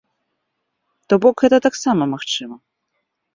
То 1.13 1.19
бок 1.25 1.35
гэта 1.43 1.57
таксама 1.67 2.09
магчыма. 2.15 2.55